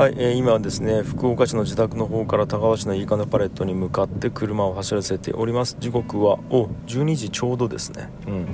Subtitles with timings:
[0.00, 5.76] はい、えー今はですね福岡市の自宅の方から高橋のいいかねパレットに向かって車を走らせております。
[5.78, 8.08] 時刻はお12時ちょうどですね。
[8.26, 8.46] うん。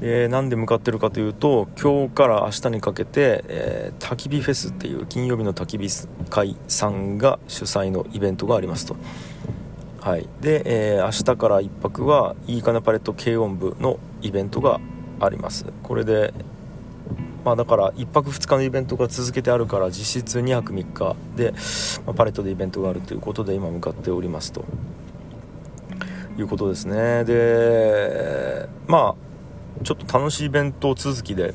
[0.00, 8.96] えーなんで向かってるかというと今日から明日にかけて、えー焚き火フェスっていう金曜日の焚き火会さんが主催のイベントがありますと。
[10.00, 10.26] はい。
[10.40, 14.80] で、えー明日から1泊はいいかねパレット軽音部のイベントが
[15.20, 15.66] あります。
[15.82, 16.32] これで
[17.48, 21.54] まあ、だから1泊2日のイベントが続けてあるから実質2泊3日で、
[22.04, 24.66] まあパレットでイベントがあるということで今向かっておりますと。
[26.38, 27.24] いうことですね。
[27.24, 31.54] でまあちょっと楽しいイベント続きで、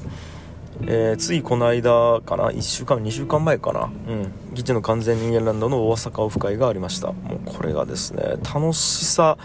[0.82, 3.84] えーついこの間かな？1週間2週間前かな？
[3.84, 4.32] うん。
[4.56, 7.12] 議事の完全人間ランドの大阪オフ会がありました。
[7.12, 9.38] もうこれがですね楽しさ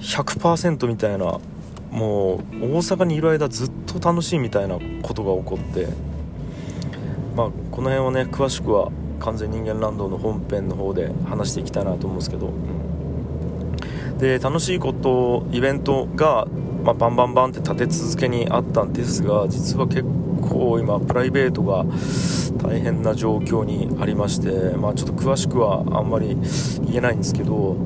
[0.00, 1.40] 100%みたいな
[1.90, 5.88] もう大阪にいる間ずっと楽しいみたいなことが起こって
[7.34, 12.52] まあこの辺はね詳しくは完全人間ランドの本編の方で話していきたいなと思うんですけど、
[14.18, 16.46] で楽しいことイベントが、
[16.84, 20.04] まあ、バンバンバンって立て続けにあったんですが実は結
[20.40, 21.84] 構今プライベートが
[22.58, 26.36] 大変な状況にありまして、まあ、ちょっと詳しくはあんまり
[26.86, 27.76] 言えないんですけど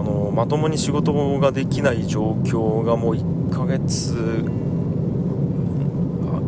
[0.00, 4.44] のまともに仕事ができない状況がもう1ヶ月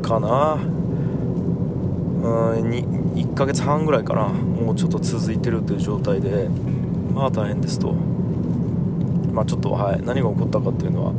[0.03, 0.55] かな。
[0.55, 2.61] うん
[3.15, 4.29] 1ヶ月半ぐらいかな。
[4.29, 6.49] もうちょっと続いてるという状態で。
[7.15, 7.93] まあ大変ですと。
[9.33, 11.13] まあちょっとはい何が起こったかっていうのは、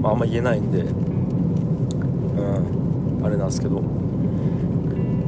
[0.00, 0.80] まあ、あんま言えないんで。
[0.80, 0.84] う
[3.22, 3.82] んあれなんですけど。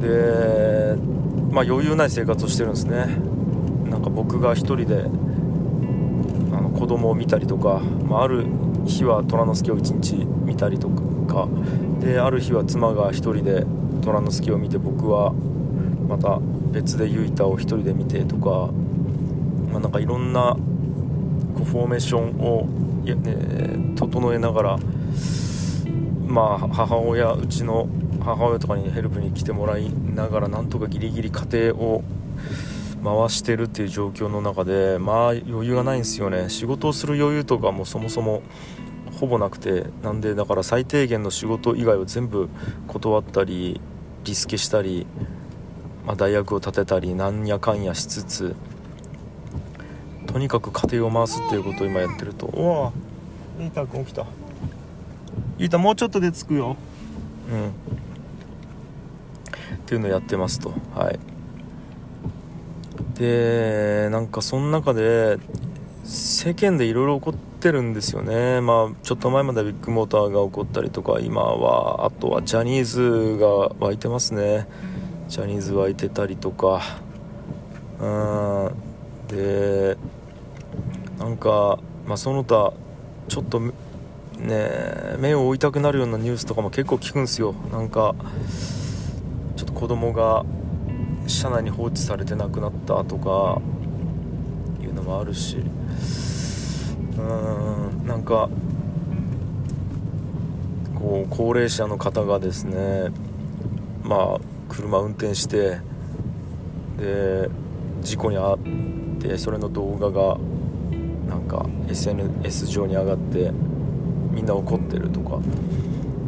[0.01, 0.95] で
[1.51, 3.17] まあ余裕ない生活をしてるんですね。
[3.89, 5.05] なんか僕が一人で
[6.83, 8.45] 子供を見たりとか、まあ、ある
[8.85, 11.47] 日は虎之助を一日見たりとか
[12.01, 13.65] である日は妻が一人で
[14.01, 16.39] 虎之助を見て僕はまた
[16.73, 18.69] 別でユイタを一人で見てとか、
[19.71, 20.57] まあ、なんかいろんな
[21.55, 22.65] こうフォーメーションを、
[23.05, 24.77] ね、整えながら、
[26.27, 27.87] まあ、母親うちの
[28.19, 32.03] 母親とかにヘルプに来てもらいながらなんとかギリギリ家庭を
[33.03, 36.49] 回してるっていう状況の中でまあ余裕がないんですよね。
[36.49, 38.41] 仕事をする余裕とかもそもそも
[39.19, 42.49] ほぼなくてなんでだから最低限の仕事以外を全部
[42.87, 43.79] 断ったり
[44.23, 45.05] リスケしたり、
[46.05, 48.55] まあ、大学を立てたりなんやかんやしつつ
[50.25, 52.47] とにかく家庭を回すっていうことを今やってると。
[52.47, 52.91] うわ
[53.59, 54.25] イータ君起きた。
[55.59, 56.75] イータもうちょっとで着くよ。
[57.51, 57.67] うん。
[57.67, 57.71] っ
[59.85, 60.73] ていうのをやってますと。
[60.95, 61.32] はい
[63.15, 65.37] でなんかその中で
[66.03, 68.59] 世間でいろいろ起こってるんですよね。
[68.61, 73.47] まあちょっと前まではビッグモーターが起こったりとか今はあとはジャニーズが
[73.79, 74.67] 湧いてますね。
[75.29, 76.81] ジャニーズ湧いてたりとか。
[77.99, 78.71] うん。
[79.27, 79.97] で
[81.19, 82.73] なんか、まあ、その他
[83.29, 83.71] ちょっとね
[85.19, 87.53] 目を追いたくなるようなニュースとかも結構聞くんですよ。
[87.71, 88.13] なんか
[89.55, 90.43] ちょっと子供が
[91.27, 93.61] 車内に放置されて亡くなったとか
[94.81, 95.57] いうのもあるし。
[95.57, 98.49] うーんなんか
[100.95, 103.11] こう高齢者の方がですね
[104.03, 104.39] まあ
[104.69, 105.79] 車運転して
[106.97, 107.49] で
[108.01, 110.37] 事故に遭ってそれの動画が
[111.29, 113.51] なんか SNS 上に上がって
[114.31, 115.39] みんな怒ってるとか。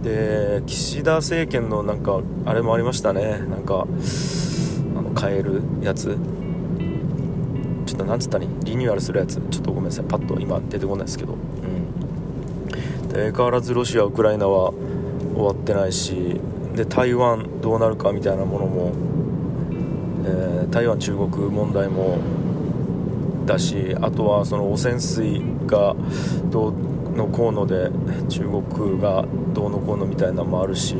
[0.03, 3.39] で岸田政権のなんかあれもありましたね。
[3.49, 3.87] なんか
[5.19, 6.17] 変えるやつ。
[7.85, 9.39] ちょっとなんつったらリニューアルするやつ。
[9.49, 10.05] ちょっとごめんなさい。
[10.05, 11.33] パッと今出てこないですけど。
[11.33, 13.09] うん。
[13.09, 14.73] で相変わらずロシアウクライナは
[15.33, 16.39] 終わってないし
[16.75, 18.91] で台湾どうなるかみたいなものも、
[20.25, 22.17] えー台湾中国問題も
[23.45, 25.95] だしあとはその汚染水が
[26.49, 26.73] どう
[27.15, 27.89] のこうので
[28.27, 30.97] 中国がどうのこうのみたいなのもあるし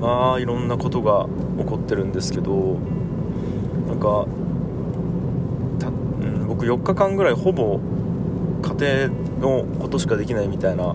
[0.00, 2.78] まあいろんなことが起こってるんですけど
[3.86, 4.26] なんか
[5.78, 7.78] た、うん、僕4日間ぐらいほぼ
[8.62, 10.94] 家庭のことしかできないみたいな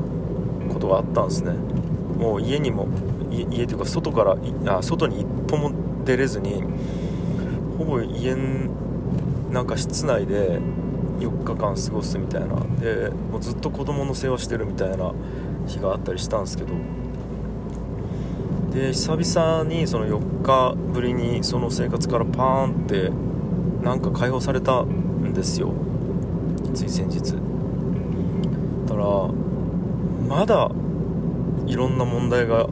[0.74, 1.54] ことがあったんですね。
[2.18, 2.88] もう家にも
[3.30, 5.72] 家というか外からあ外に一歩も
[6.06, 6.64] 出れずに
[7.78, 8.36] ほぼ家
[9.52, 10.60] なんか室内で
[11.20, 12.56] 4日間過ごすみたいな。
[12.80, 15.14] でもうずっと子供の世話してるみたいな
[15.68, 16.74] 日があったりしたんですけど
[18.76, 23.10] で久々にその4日ぶりにその生活からパーンって
[23.82, 25.72] なんか解放されたんですよ。
[26.74, 27.36] つい先日。
[28.86, 29.30] だから
[30.28, 30.70] まだ
[31.68, 32.72] いろんな問題がこ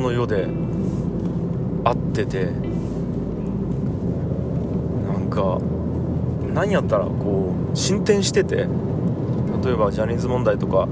[0.00, 0.48] の世で
[1.84, 2.50] あっててな
[5.16, 5.58] んか
[6.52, 8.64] 何やったらこう進展してて例
[9.72, 10.86] えばジャニーズ問題とか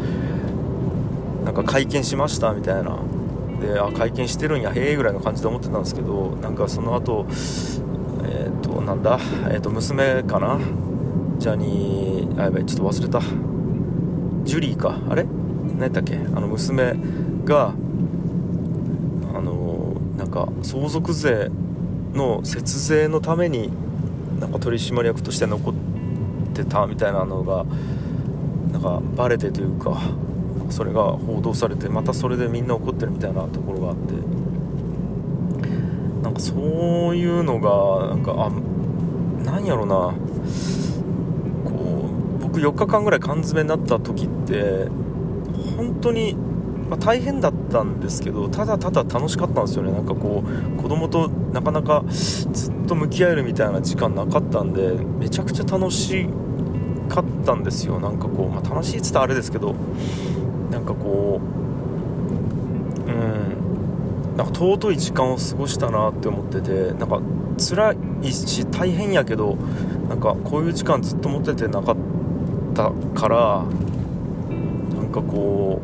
[1.45, 3.01] なんか会見しましたみたいな。
[3.61, 7.27] であ会見してるんやへえぐらいの感じで思ってたんですけどなんかその後
[8.25, 9.19] えっ、ー、となんだ
[9.51, 10.59] えっ、ー、と娘かな
[11.39, 13.21] ジャニーあやばいちょっと忘れた。
[14.45, 15.25] ジュリーかあれ？
[15.25, 16.17] 何やったっけ？
[16.17, 16.95] あの娘
[17.45, 17.75] が
[19.35, 21.51] あのなんか相続税
[22.15, 23.71] の節税のために
[24.39, 25.75] なんか取締役として残っ
[26.55, 27.65] てたみたいなのが
[28.73, 30.01] なんかバレてというか
[30.71, 34.15] それが報道されてまたそれでみんな怒ってるみたいなところがあって
[36.23, 38.51] なんかそういうのがなんかあ
[39.45, 40.15] なんやろうな。
[41.65, 42.09] こ
[42.39, 44.89] う僕4日間ぐらい缶詰になった時って
[45.77, 46.37] 本当に
[46.89, 49.91] まあ、大変だったんですけどただただ楽しかったんですよね。
[49.91, 56.29] なんかこう子供となかなかずっと向き合えるみたいな時間なかったんでめちゃくちゃ楽し
[57.09, 57.99] かったんですよ。
[57.99, 59.75] なんかこう、まあ、楽しいっつったらあれですけど
[60.71, 61.41] なんかこ
[63.07, 67.21] ううんなんか尊い時間を過ごしたなって思っててなんか
[67.59, 69.57] 辛いし大変やけど
[70.09, 71.97] なんかこういう時間ずっと持っててなかっ
[72.75, 73.65] たから
[74.95, 75.81] なんかこ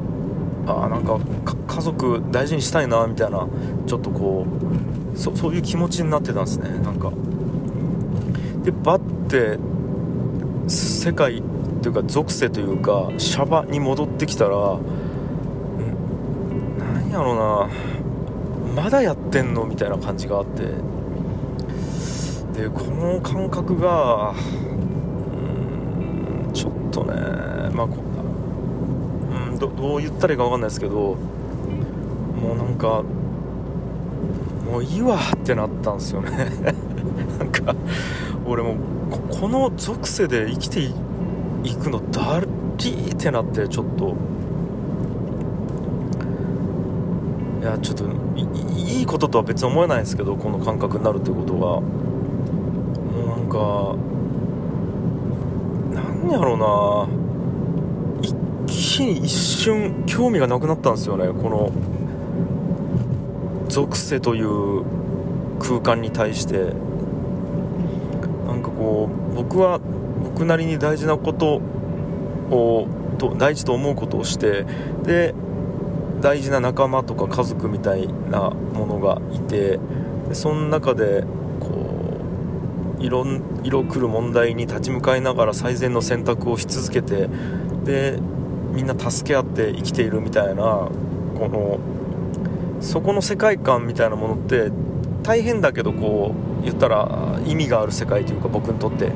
[0.66, 1.18] うあなんか
[1.66, 3.48] 家族大事にしたいなみたいな
[3.86, 4.46] ちょっとこ
[5.14, 6.68] うそそういう気持ちになってたんですね。
[6.82, 7.12] なんか。
[8.62, 9.58] でバッて
[10.72, 11.42] 世界
[11.82, 14.78] というか属性というかシャバに戻ってきたら
[16.94, 18.82] 何やろうな。
[18.82, 20.62] まだやってんのみたいな感じがあって。
[22.58, 24.34] でこの感覚がう
[26.48, 27.14] んちょっとね
[27.72, 27.88] まあ
[29.58, 31.16] どどう言ったらいいか分かんないですけど
[32.40, 33.02] もうなんか
[34.70, 36.30] もういいわってなったんですよね。
[37.38, 37.74] なんか
[38.52, 38.76] 俺も
[39.30, 40.92] この属性で生きてい
[41.74, 44.14] くのだりーってなってちょっと。
[47.62, 48.04] いやちょっと
[48.76, 51.60] いいこととは別に思えないんですけどこの感覚になるっていうことが。
[53.12, 53.96] もうなんか
[55.94, 57.08] なんやろうな。
[58.20, 61.28] 一気に一瞬興味がなくなったんですよね。
[61.28, 61.72] この
[63.70, 64.84] 属性という
[65.58, 66.91] 空間に対して。
[68.82, 69.78] こう僕は
[70.24, 71.60] 僕なりに大事なこと
[72.50, 72.88] を
[73.18, 74.66] と大事と思うことをして
[75.04, 75.34] で
[76.20, 79.78] 大事な仲間とか家族みたいなものがいて
[80.32, 81.24] その中で
[81.60, 82.20] こ
[82.98, 83.24] う色
[83.62, 87.28] 色来る問題に立ち向かいながら最善の選択をし続けて
[87.84, 88.18] で
[88.72, 90.90] みんな助け合って生きているみたいなこ
[91.38, 91.78] の
[92.80, 94.70] そこの世界観みたいなものって
[95.22, 99.06] 大変だけどこう言ったら意味がある世界というか僕にとって。
[99.06, 99.12] う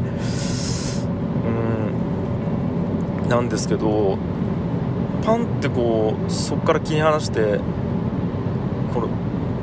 [3.26, 3.28] ん。
[3.28, 4.18] なんですけど
[5.24, 7.58] パンってこうそこから切り離して
[8.94, 9.08] この、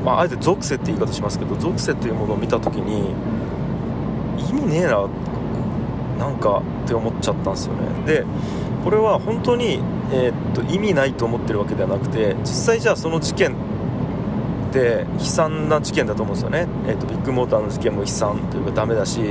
[0.03, 3.13] まあ、あえて属性って言い方しますけど属性っていうものを見た時に
[4.49, 5.07] 意味ねえな
[6.19, 7.87] なんかって思っちゃったんですよね。
[8.05, 8.25] で
[8.83, 9.79] これは本当に、
[10.11, 13.55] えー、っと意味ないと思ってるわけではなくて実際じゃあその事件
[14.73, 19.21] て悲惨な事件だと思うんですよね、えー、っとビッグモーターの事件も悲惨というかダメだし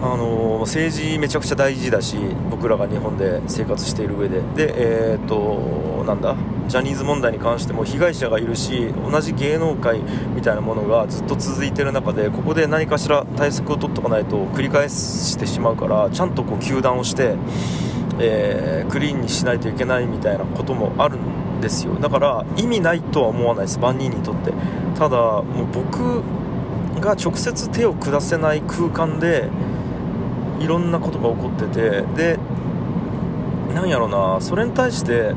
[0.00, 2.16] あの政治めちゃくちゃ大事だし
[2.50, 4.40] 僕らが日本で生活している上で。
[4.54, 4.74] で
[5.12, 6.36] えー、っとなんだ？
[6.68, 10.00] ジャニーズ問題に関しても被害者がいるし同じ芸能界
[10.34, 17.36] みたいなものがずっと続いている中でここで何かしら対策を取っておかないと繰り返してしまうからちゃんとこう糾弾をして、
[18.20, 21.20] えー、クリーンにしないといけないみたいなこともあるん
[21.60, 21.94] ですよ。
[21.94, 23.78] だから意味ないとは思わないです。
[23.78, 24.52] 万人にとって。
[24.96, 26.22] ただもう僕
[27.00, 29.48] が直接手を下せない空間で
[30.60, 32.38] いろんなことが起こっててで
[33.74, 35.34] なんやろなそれに対して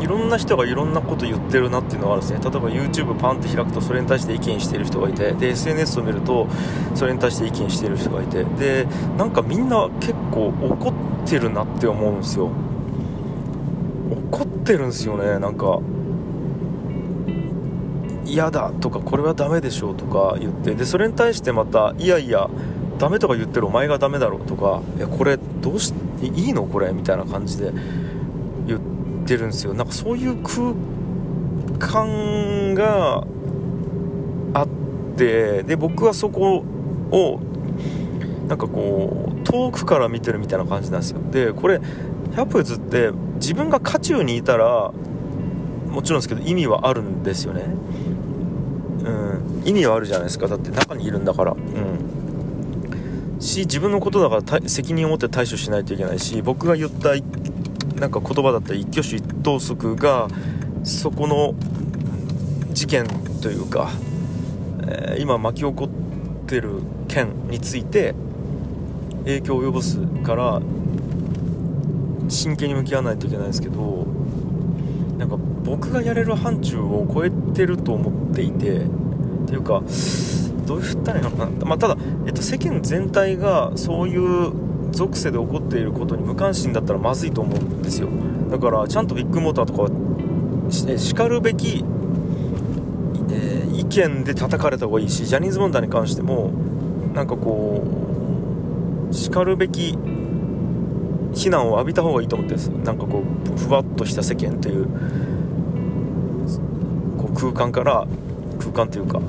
[0.00, 2.40] いろんな人がいろんなこと言ってるなっていうのがあるんですね。
[2.40, 6.46] 例えば YouTube パンって開くとそれに対して意見している人がいてで SNS を見ると
[6.94, 8.44] それに対して意見している人がいて。
[8.44, 12.50] でなんかみんな結構怒ってるなって思うんですよ。
[14.30, 15.80] 怒ってるんすよねなんか。
[18.24, 20.74] 嫌だとかこれはダメでしょうとか言って。
[20.74, 22.50] でそれに対してまたいやいや
[22.98, 26.92] ダメとか言ってるお前がダメだろとかいやこれどうしていいのこれ？
[26.92, 27.72] みたいな感じで
[28.66, 28.80] 言っ
[29.24, 29.72] てるんですよ。
[29.72, 30.74] なんかそういう空
[31.78, 33.24] 間が
[34.52, 34.68] あっ
[35.16, 36.64] てで僕はそこ
[37.10, 37.40] を
[38.46, 41.20] なんかこう遠くから見てるみたいな感じなんですよ。
[41.30, 41.80] でこれ
[42.32, 43.10] 100歩譲って
[43.48, 44.92] 自分が渦中にいたら
[45.88, 47.62] もちろんですけど意味はあるんですよね。
[47.62, 49.64] うん。
[49.64, 50.48] 意味はあるじゃないですか。
[50.48, 51.52] だって中にいるんだから。
[51.52, 53.40] うん。
[53.40, 57.12] し自分のことだから責任を持って対処しないといけないし僕が言った
[57.98, 60.28] なんか言葉だったり一挙手一投足が
[60.84, 61.54] そこの
[62.74, 63.06] 事件
[63.40, 63.88] というか、
[64.82, 65.88] えー、今巻き起こっ
[66.46, 68.14] てる件について
[69.24, 70.60] 影響を及ぼすから
[72.28, 74.06] 真剣に向き合わないといけないですけど
[75.18, 78.88] なんか僕がやれる範疇を超えてると思っていてっ
[79.46, 79.82] ていうか
[80.66, 84.52] どう言ったらいいのかな、まあ、ただ、えっと、世間全体がそういう
[84.92, 88.08] 属性で起こっていることに無関心だったらまずいと思うんですよ。
[88.50, 91.84] だからちゃんとビッグモーターとかはしかるべき、
[93.30, 96.50] えー、意見で叩かれた方がいいしジャニーズ問題に関しても
[97.14, 97.82] なんかこ
[99.10, 99.96] うしかるべき
[101.38, 104.86] 非難を浴びた方がいいと思ってるんですなんかこうふわっとした世間という
[107.16, 108.06] こう空間から
[108.58, 109.20] 空間というか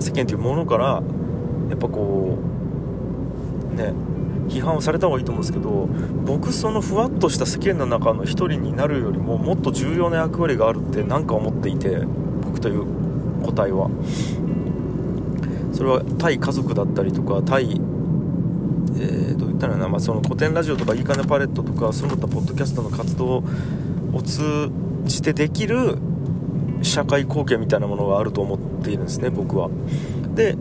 [0.00, 1.02] 世間というものから
[1.68, 2.38] やっぱこ
[3.72, 3.92] うね
[4.48, 5.70] 批判をされた方がいいと思うんですけど
[6.24, 11.98] 僕そのふわっとした世間の中の一人になるよりももっと重要な役割があるって何か思っていて
[12.44, 12.86] 僕という
[13.42, 13.90] 個体は。
[15.72, 17.80] それは対家族だったりとか対、
[19.62, 23.44] ったらな、まあ、その古典ラジオとかいいかねパレットとかその他ポッドキャストの活動
[24.12, 24.70] を通
[25.04, 25.98] じてできる
[26.82, 29.70] 社会貢献みたいなものがあると思っているんですね僕は。
[30.34, 30.56] で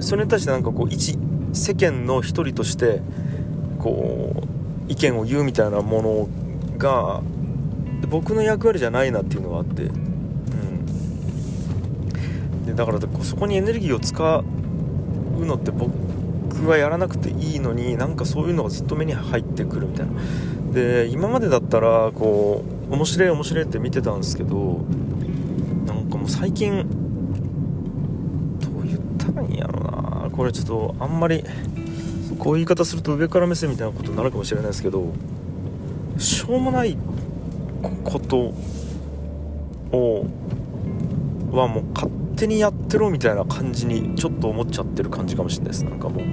[0.00, 1.16] それに対してなんかこう一
[1.54, 3.00] 世間の一人として
[3.78, 4.42] こ
[4.88, 6.28] う意見を言うみたいなもの
[6.76, 7.22] が
[8.08, 10.84] 僕の役割じゃないなっていうのがあって、うん、
[12.66, 14.44] でだからそこにエネルギーを使
[15.40, 16.05] うのって僕
[16.64, 20.12] はやらなくていいのになんかそういうのがずっと目に入ってくるみたいな。
[20.72, 24.84] で今までだったらこう面白い面白いって見てたんですけど
[25.86, 26.86] なんかもう最近
[28.60, 30.30] どう言ったらいいんやろな。
[30.30, 31.44] これちょっとあんまり
[32.38, 35.12] こういう言い方すると上から目線みたいなことになるかもしれないですけど
[36.18, 36.98] しょうもない
[38.04, 38.52] こと
[39.92, 40.26] を
[41.52, 45.84] はもう勝手にやってろみたいな感じにちょっと思っちゃってる感じかもしれないです。
[45.84, 46.24] なんかもう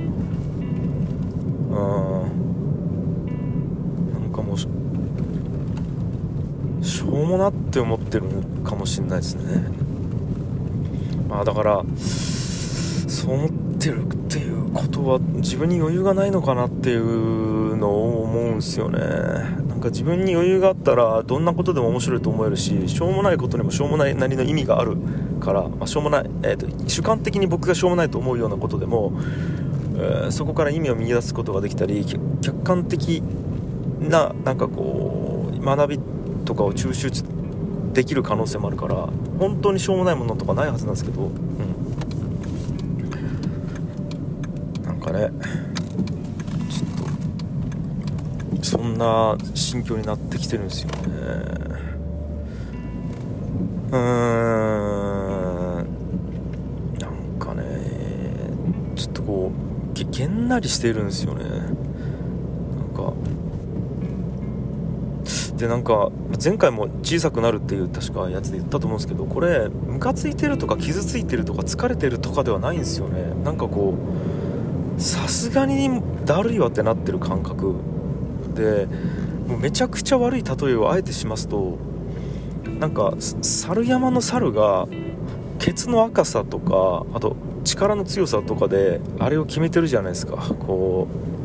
[7.34, 8.28] もなって思ってる
[8.64, 9.64] かもしれないですね。
[11.28, 11.84] まあだから
[13.08, 13.50] そう思っ
[13.80, 19.00] てるっていうことは自分に余裕がないのかなっていうのを思うんですよね。
[19.00, 24.96] なんか自分に余裕があったらどんなことでも面白いと思えるししょうもないことにもしょうもないなりの意味がある
[25.40, 29.14] から、まあ、しょうもない、えーと、主観的に僕がしょうもないと思うようなことでも、
[29.96, 32.06] えー、そこから意味を見出すことができたり
[32.42, 33.24] 客観的
[34.00, 36.00] ななんかこう学び
[36.46, 37.24] とかを抽出
[37.94, 39.08] できる可能性もあるから
[39.40, 41.34] 本当にしょうもないものとかないはずなんですけど、うん、
[44.84, 45.30] なんかね
[46.70, 46.86] ちょ
[48.58, 50.98] っとそんな心境になってきてるんですよね。
[53.92, 55.88] うーん。
[57.00, 57.64] なんかね
[58.96, 59.52] ちょっとこ
[59.92, 61.44] うげげんなりしてるんですよね。
[61.44, 61.70] なん
[62.96, 63.14] か
[65.58, 66.10] でなんか
[66.44, 73.34] 前回も小さくなるっていう確かやつで言ったと思うんですけどこれムカついてるとか傷ついてるとか疲れてるとかではないんですよね。
[73.44, 73.94] なんかこ
[74.98, 77.76] うさすがにだるいわってなってる感覚。
[78.56, 78.88] で
[79.48, 81.78] もうめちゃくちゃ悪い例えをあえてしますと
[82.80, 84.88] なんか猿山の猿が
[85.60, 90.36] ケツの赤さとかあと力の強さとかであれを決めてるじゃないですか。
[90.60, 91.43] こう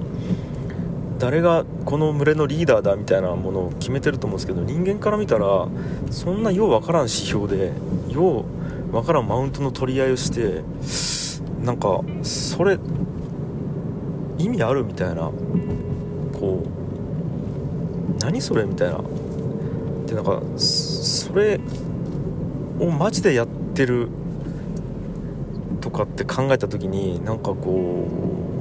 [1.19, 5.69] 誰がこの群れのリーダーだみたいなものを決めてると思うんですけど人間から見たら
[6.11, 7.73] そんなようわからん指標で
[8.09, 8.45] よ
[8.93, 10.63] うわからんマウントの取り合いをして
[11.65, 12.79] なんかそれ
[14.39, 15.31] 意味あるみたいな
[16.39, 19.01] こう何それみたいな。
[20.09, 21.61] でなんかそれ
[22.81, 24.09] をマジでやってる
[25.83, 28.09] とかって考えた時になんかこ
[28.57, 28.58] う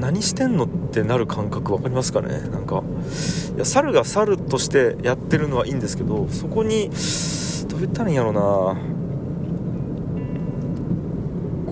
[0.00, 2.40] 何してんのってなる感覚分かりますかね？
[2.50, 2.82] なんか
[3.56, 6.90] いや猿が猿としてやってるのはいいんですけどそこに
[7.68, 8.40] どう言ったらいいんやろうな。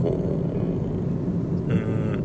[0.00, 0.16] こ
[1.68, 2.22] ううん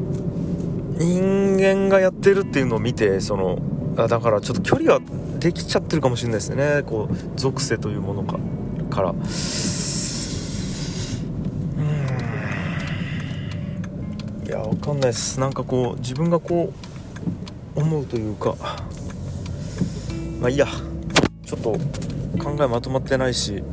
[0.98, 3.60] 人間がやってるっていうのを見てその
[3.98, 5.00] あだからちょっと距離は
[5.40, 6.84] できちゃってるかもしれないですね。
[6.86, 8.40] こう属性というものか
[8.90, 9.14] から。
[14.58, 15.40] やわかんないです。
[15.40, 16.74] なんかこう自分がこ
[17.76, 18.56] う思うというか
[20.42, 20.68] まあいいや。
[21.46, 21.72] ちょっと
[22.44, 23.64] 考えまとまってないし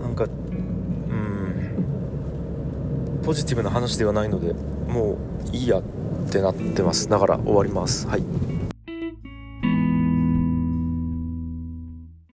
[0.00, 1.82] なんかうん
[3.24, 5.16] ポジティブな話ではないのでも
[5.52, 5.82] ういいやっ
[6.30, 7.08] てなってます。
[7.08, 8.06] だから終わります。
[8.06, 8.22] はい。